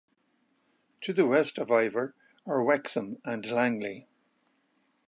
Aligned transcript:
To 1.01 1.13
the 1.13 1.27
west 1.27 1.59
of 1.59 1.69
Iver 1.69 2.15
are 2.47 2.63
Wexham 2.63 3.19
and 3.23 3.45
Langley. 3.45 4.07